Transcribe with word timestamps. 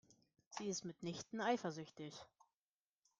Sie 0.49 0.67
ist 0.67 0.83
mitnichten 0.83 1.41
eifersüchtig. 1.41 2.15